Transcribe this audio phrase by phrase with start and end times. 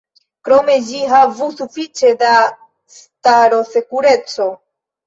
[0.47, 2.33] Krome ĝi havu sufiĉe da
[2.99, 4.53] starosekureco.